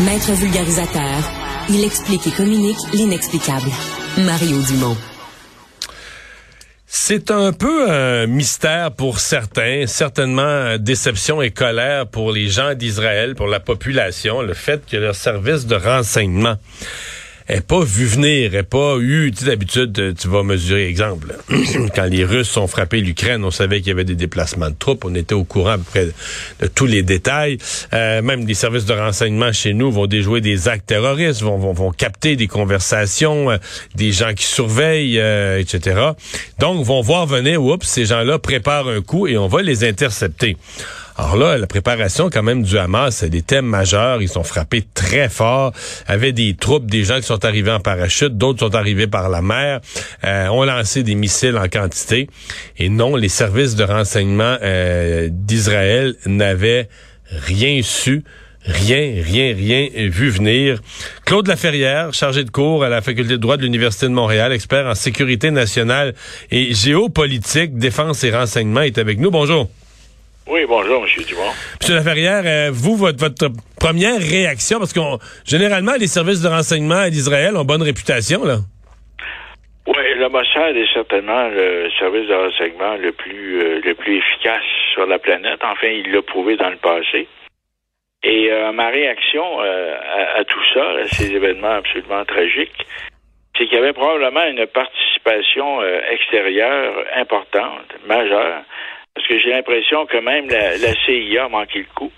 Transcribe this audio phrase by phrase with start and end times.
[0.00, 1.30] Maître vulgarisateur,
[1.68, 3.68] il explique et communique l'inexplicable.
[4.18, 4.96] Mario Dumont.
[6.86, 13.34] C'est un peu un mystère pour certains, certainement déception et colère pour les gens d'Israël,
[13.34, 16.56] pour la population, le fait que leur service de renseignement
[17.48, 21.36] ait pas vu venir, ait pas eu, tu d'habitude, tu vas mesurer, exemple,
[21.94, 25.04] quand les Russes ont frappé l'Ukraine, on savait qu'il y avait des déplacements de troupes,
[25.04, 26.06] on était au courant près
[26.60, 27.58] de tous les détails,
[27.92, 31.72] euh, même les services de renseignement chez nous vont déjouer des actes terroristes, vont, vont,
[31.72, 33.56] vont capter des conversations, euh,
[33.94, 36.10] des gens qui surveillent, euh, etc.
[36.58, 40.56] Donc, vont voir venir, oups, ces gens-là préparent un coup et on va les intercepter.
[41.16, 44.22] Alors là, la préparation quand même du Hamas, c'est des thèmes majeurs.
[44.22, 45.72] Ils sont frappés très fort.
[46.06, 49.42] Avait des troupes, des gens qui sont arrivés en parachute, d'autres sont arrivés par la
[49.42, 49.80] mer,
[50.24, 52.28] euh, ont lancé des missiles en quantité.
[52.78, 56.88] Et non, les services de renseignement euh, d'Israël n'avaient
[57.30, 58.24] rien su.
[58.64, 60.80] Rien, rien, rien vu venir.
[61.24, 64.86] Claude Laferrière, chargé de cours à la Faculté de droit de l'Université de Montréal, expert
[64.86, 66.14] en sécurité nationale
[66.52, 69.32] et géopolitique, défense et renseignement, est avec nous.
[69.32, 69.68] Bonjour.
[70.48, 71.24] Oui, bonjour, M.
[71.28, 71.52] Dumont.
[71.80, 73.48] Monsieur Laferrière, euh, vous, votre, votre
[73.78, 78.56] première réaction, parce qu'on généralement, les services de renseignement d'Israël ont bonne réputation, là.
[79.86, 84.62] Oui, le Mossad est certainement le service de renseignement le plus euh, le plus efficace
[84.92, 85.58] sur la planète.
[85.62, 87.26] Enfin, il l'a prouvé dans le passé.
[88.22, 92.86] Et euh, ma réaction euh, à, à, tout ça, à ces événements absolument tragiques,
[93.56, 98.62] c'est qu'il y avait probablement une participation extérieure importante, majeure,
[99.14, 102.12] parce que j'ai l'impression que même la, CIA a manqué le coup.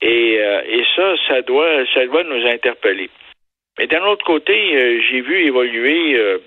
[0.00, 3.10] Et, euh, et ça, ça doit, ça doit nous interpeller.
[3.78, 6.38] Mais d'un autre côté, euh, j'ai vu évoluer euh,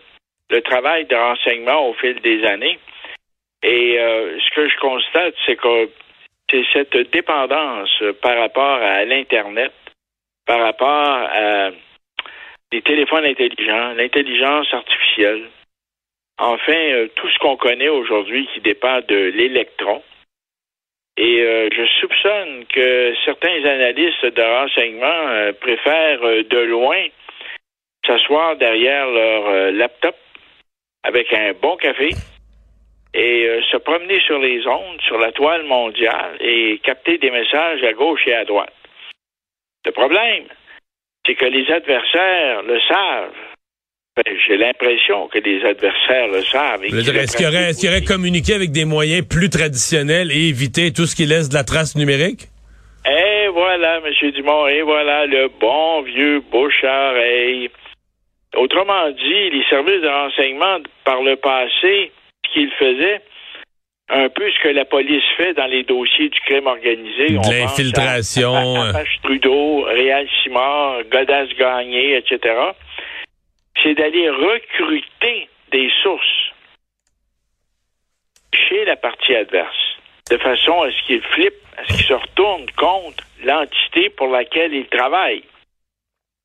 [0.50, 2.80] le travail de renseignement au fil des années.
[3.64, 5.90] Et ce que je constate, c'est que
[6.50, 9.72] c'est cette dépendance par rapport à l'Internet,
[10.48, 11.70] par rapport à
[12.72, 15.44] les téléphones intelligents, l'intelligence artificielle,
[16.42, 20.02] enfin euh, tout ce qu'on connaît aujourd'hui qui dépend de l'électron.
[21.18, 27.06] Et euh, je soupçonne que certains analystes de renseignement euh, préfèrent de loin
[28.06, 30.16] s'asseoir derrière leur laptop
[31.04, 32.10] avec un bon café
[33.14, 37.94] et se promener sur les ondes, sur la toile mondiale et capter des messages à
[37.94, 38.74] gauche et à droite.
[39.86, 40.46] Le problème,
[41.26, 43.51] c'est que les adversaires le savent.
[44.18, 46.84] Ben, J'ai l'impression que les adversaires le savent.
[46.84, 51.16] Est-ce qu'il aurait, est aurait communiqué avec des moyens plus traditionnels et éviter tout ce
[51.16, 52.50] qui laisse de la trace numérique?
[53.06, 54.32] Et voilà, M.
[54.32, 57.70] Dumont, et voilà le bon vieux bouche-à-oreille.
[58.58, 62.12] Autrement dit, les services de renseignement, par le passé,
[62.46, 63.22] ce qu'ils faisaient,
[64.10, 67.30] un peu ce que la police fait dans les dossiers du crime organisé.
[67.30, 68.82] De l'infiltration.
[68.82, 72.74] Apache Trudeau, Réal Simard, Godas Gagné, etc
[73.82, 76.52] c'est d'aller recruter des sources
[78.54, 79.98] chez la partie adverse,
[80.30, 84.74] de façon à ce qu'ils flippent, à ce qu'ils se retournent contre l'entité pour laquelle
[84.74, 85.44] ils travaillent.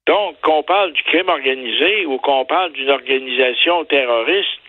[0.06, 4.61] Donc, qu'on parle du crime organisé ou qu'on parle d'une organisation terroriste,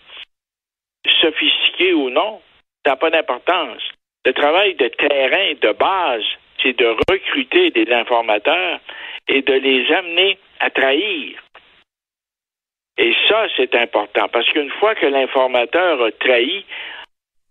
[1.22, 2.42] sophistiquée ou non,
[2.84, 3.84] ça n'a pas d'importance.
[4.26, 6.26] Le travail de terrain, de base,
[6.62, 8.80] c'est de recruter des informateurs
[9.28, 11.40] et de les amener à trahir.
[12.98, 16.66] Et ça, c'est important, parce qu'une fois que l'informateur a trahi,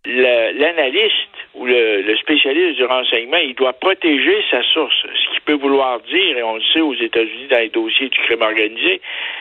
[0.07, 1.15] l'analyste
[1.55, 4.95] ou le, le, spécialiste du renseignement, il doit protéger sa source.
[5.03, 8.19] Ce qui peut vouloir dire, et on le sait aux États-Unis dans les dossiers du
[8.21, 9.01] crime organisé,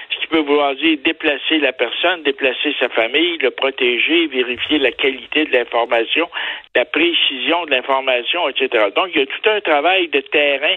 [0.10, 4.92] ce qui peut vouloir dire déplacer la personne, déplacer sa famille, le protéger, vérifier la
[4.92, 6.30] qualité de l'information,
[6.76, 8.88] la précision de l'information, etc.
[8.96, 10.76] Donc, il y a tout un travail de terrain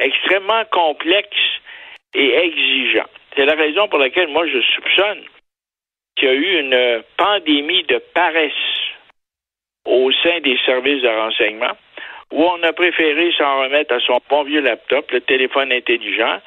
[0.00, 1.36] extrêmement complexe
[2.14, 3.06] et exigeant.
[3.36, 5.22] C'est la raison pour laquelle moi je soupçonne
[6.16, 8.52] qu'il y a eu une pandémie de paresse
[9.84, 11.76] au sein des services de renseignement
[12.32, 16.40] où on a préféré s'en remettre à son bon vieux laptop, le téléphone intelligent,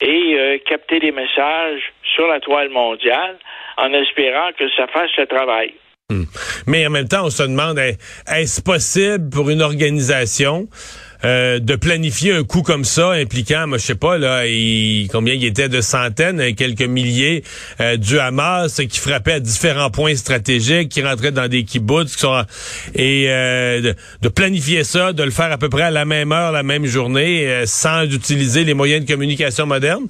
[0.00, 3.38] et euh, capter des messages sur la toile mondiale
[3.76, 5.74] en espérant que ça fasse le travail.
[6.10, 6.24] Hmm.
[6.66, 10.66] Mais en même temps, on se demande, est-ce possible pour une organisation
[11.24, 14.42] euh, de planifier un coup comme ça impliquant, moi, je sais pas là,
[15.10, 17.42] combien il était de centaines, euh, quelques milliers
[17.80, 22.24] euh, du Hamas qui frappait à différents points stratégiques, qui rentraient dans des kibbutz,
[22.94, 26.62] et de, planifier ça, de le faire à peu près à la même heure, la
[26.62, 30.06] même journée, sans utiliser les moyens de communication modernes?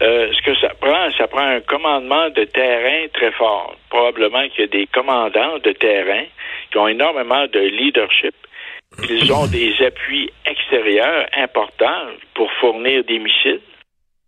[0.00, 3.74] ce que ça prend, ça prend un commandement de terrain très fort.
[3.88, 6.24] Probablement qu'il y a des commandants de terrain
[6.70, 8.34] qui ont énormément de leadership
[9.08, 13.60] ils ont des appuis extérieurs importants pour fournir des missiles.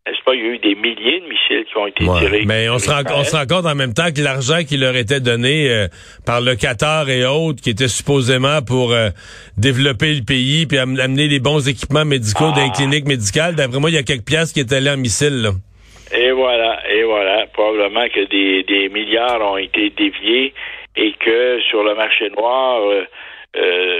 [0.06, 0.34] N'est-ce pas?
[0.36, 2.44] Il y a eu des milliers de missiles qui ont été tirés.
[2.46, 4.94] Mais on se, rend, on se rend compte en même temps que l'argent qui leur
[4.94, 5.88] était donné euh,
[6.24, 9.08] par le Qatar et autres, qui était supposément pour euh,
[9.58, 12.76] développer le pays puis amener les bons équipements médicaux dans les ah.
[12.76, 15.42] cliniques médicales, d'après moi, il y a quelques pièces qui étaient allées en missiles.
[15.42, 15.50] Là.
[16.16, 17.46] Et voilà, et voilà.
[17.52, 20.54] Probablement que des, des milliards ont été déviés
[20.94, 22.80] et que sur le marché noir,
[23.56, 23.95] euh,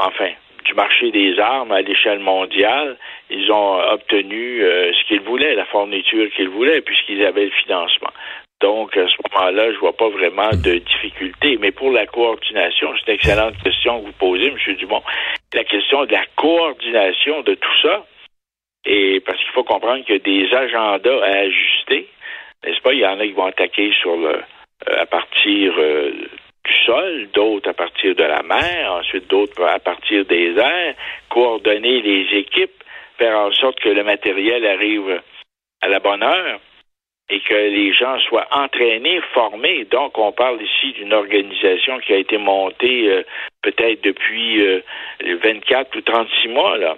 [0.00, 0.30] enfin,
[0.64, 2.96] du marché des armes à l'échelle mondiale,
[3.30, 8.10] ils ont obtenu euh, ce qu'ils voulaient, la fourniture qu'ils voulaient, puisqu'ils avaient le financement.
[8.60, 11.56] Donc, à ce moment-là, je vois pas vraiment de difficulté.
[11.58, 14.74] Mais pour la coordination, c'est une excellente question que vous posez, M.
[14.76, 15.02] Dumont.
[15.54, 18.04] La question de la coordination de tout ça,
[18.84, 22.06] et parce qu'il faut comprendre qu'il y a des agendas à ajuster,
[22.64, 22.92] n'est-ce pas?
[22.92, 24.42] Il y en a qui vont attaquer sur le
[24.88, 25.74] euh, à partir
[26.70, 30.94] du sol, d'autres à partir de la mer, ensuite d'autres à partir des airs,
[31.28, 32.82] coordonner les équipes,
[33.18, 35.20] faire en sorte que le matériel arrive
[35.82, 36.60] à la bonne heure
[37.28, 39.84] et que les gens soient entraînés, formés.
[39.84, 43.22] Donc, on parle ici d'une organisation qui a été montée euh,
[43.62, 44.60] peut-être depuis
[45.22, 46.96] 24 euh, ou 36 mois, là.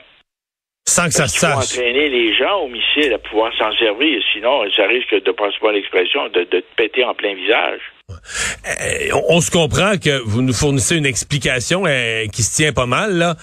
[0.87, 1.79] Sans que ça se sache.
[1.79, 6.29] entraîner les gens au missile à pouvoir s'en servir, sinon ça risque de, pas l'expression,
[6.29, 7.92] de, de te péter en plein visage.
[8.11, 12.87] Euh, on, se comprend que vous nous fournissez une explication euh, qui se tient pas
[12.87, 13.37] mal, là.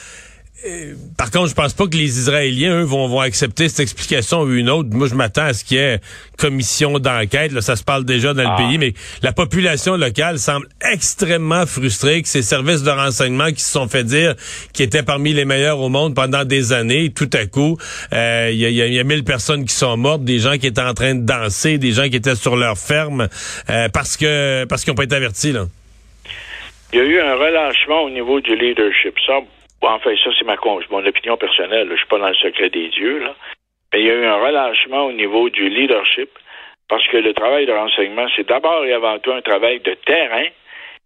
[0.65, 4.41] Euh, par contre, je pense pas que les Israéliens, eux, vont, vont accepter cette explication
[4.41, 4.89] ou une autre.
[4.91, 6.00] Moi, je m'attends à ce qu'il y ait
[6.38, 7.51] commission d'enquête.
[7.53, 8.57] Là, ça se parle déjà dans le ah.
[8.57, 13.71] pays, mais la population locale semble extrêmement frustrée que ces services de renseignement qui se
[13.71, 14.35] sont fait dire
[14.73, 17.77] qu'ils étaient parmi les meilleurs au monde pendant des années, tout à coup,
[18.12, 18.17] il
[18.55, 21.15] y, a, y, a, mille personnes qui sont mortes, des gens qui étaient en train
[21.15, 23.27] de danser, des gens qui étaient sur leur ferme
[23.94, 25.51] parce que parce qu'ils n'ont pas été avertis.
[25.51, 25.65] Là.
[26.91, 29.13] Il y a eu un relâchement au niveau du leadership.
[29.25, 29.39] Ça,
[29.81, 30.55] enfin, ça, c'est ma
[30.89, 31.87] mon opinion personnelle.
[31.91, 33.35] Je suis pas dans le secret des dieux, là.
[33.93, 36.29] Mais il y a eu un relâchement au niveau du leadership
[36.89, 40.45] parce que le travail de renseignement, c'est d'abord et avant tout un travail de terrain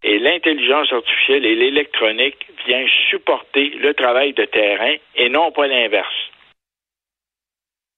[0.03, 6.31] et l'intelligence artificielle et l'électronique viennent supporter le travail de terrain et non pas l'inverse.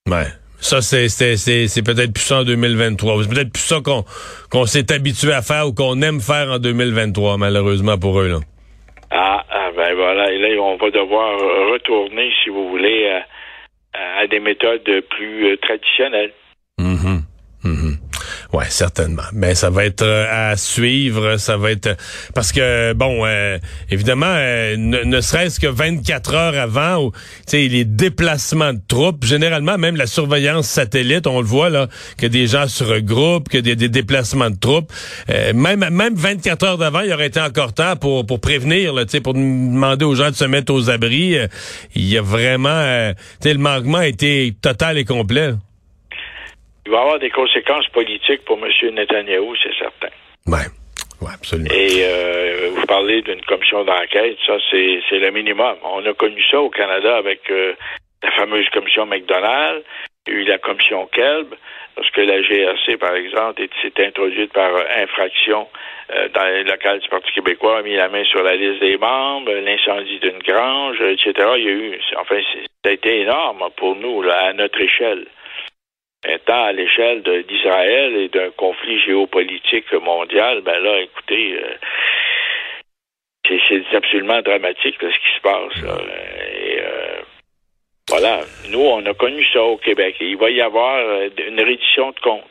[0.07, 0.27] Ouais.
[0.60, 3.24] Ça, c'est, c'est, peut-être plus ça en 2023.
[3.24, 4.04] C'est peut-être plus ça qu'on,
[4.50, 8.30] qu'on s'est habitué à faire ou qu'on aime faire en 2023, malheureusement pour eux.
[8.30, 8.39] Là.
[9.12, 9.45] Ah,
[10.06, 10.31] voilà.
[10.31, 11.40] Et là, on va devoir
[11.72, 13.22] retourner, si vous voulez,
[13.94, 16.34] à, des méthodes plus euh, traditionnelles.
[16.80, 17.25] Mm-hmm.
[18.56, 19.24] Ouais, certainement.
[19.34, 21.98] Mais ça va être euh, à suivre, ça va être
[22.34, 23.60] parce que bon, euh,
[23.92, 27.12] évidemment, euh, ne, serait-ce que 24 heures avant, ou
[27.52, 32.48] les déplacements de troupes, généralement même la surveillance satellite, on le voit là, que des
[32.48, 34.90] gens se regroupent, que des, déplacements de troupes,
[35.54, 39.34] même même 24 heures d'avant, il aurait été encore temps pour pour prévenir, là, pour
[39.34, 41.36] demander aux gens de se mettre aux abris.
[41.94, 43.12] il y a vraiment,
[43.44, 45.56] le manquement a été total et complet
[46.86, 48.72] il va y avoir des conséquences politiques pour M.
[48.94, 50.10] Netanyahou, c'est certain.
[50.48, 50.60] Oui.
[51.22, 51.70] Ouais, absolument.
[51.74, 55.75] Et euh, vous parlez d'une commission d'enquête, ça c'est, le minimum.
[55.84, 57.74] On a connu ça au Canada avec euh,
[58.22, 59.84] la fameuse commission McDonald,
[60.27, 61.56] il y a eu la commission Kelb,
[61.96, 65.68] lorsque la GRC, par exemple, s'est introduite par infraction
[66.12, 68.98] euh, dans les locales du Parti québécois, a mis la main sur la liste des
[68.98, 71.34] membres, l'incendie d'une grange, etc.
[71.58, 72.39] Il y a eu, enfin,
[72.84, 75.25] ça a été énorme pour nous, là, à notre échelle
[76.27, 81.75] étant à l'échelle d'Israël et d'un conflit géopolitique mondial, ben là, écoutez, euh,
[83.70, 85.77] c'est absolument dramatique ce qui se passe.
[85.77, 87.22] Et, euh,
[88.10, 90.15] voilà, nous, on a connu ça au Québec.
[90.20, 92.44] il va y avoir euh, une reddition de comptes.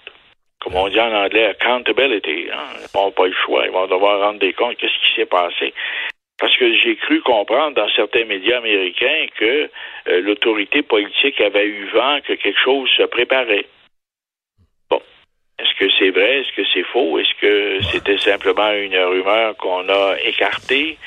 [0.61, 2.49] comme on dit en anglais, accountability.
[2.53, 2.67] Hein.
[2.79, 3.67] Ils n'ont pas le choix.
[3.67, 4.77] Ils vont devoir rendre des comptes.
[4.79, 5.75] Qu'est-ce qui s'est passé?
[6.45, 9.71] Parce que j'ai cru comprendre dans certains médias américains que
[10.09, 13.65] euh, l'autorité politique avait eu vent que quelque chose se préparait.
[14.91, 15.01] Bon.
[15.59, 16.41] Est-ce que c'est vrai?
[16.41, 17.19] Est-ce que c'est faux?
[17.19, 20.99] Est-ce que c'était simplement une rumeur qu'on a écartée?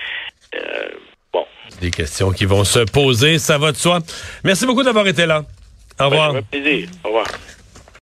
[0.55, 0.87] Euh,
[1.31, 1.45] bon.
[1.81, 3.99] Des questions qui vont se poser, ça va de soi.
[4.43, 5.43] Merci beaucoup d'avoir été là.
[5.99, 6.33] Au revoir.
[6.33, 6.89] Ben, fait plaisir.
[7.03, 7.27] Au revoir.